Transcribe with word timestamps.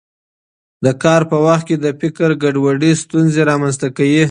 د 0.85 0.87
کار 1.03 1.21
په 1.31 1.37
وخت 1.45 1.63
کې 1.69 1.75
د 1.79 1.87
فکر 2.01 2.29
ګډوډي 2.43 2.91
ستونزې 3.03 3.41
رامنځته 3.49 3.87
کوي. 3.97 4.19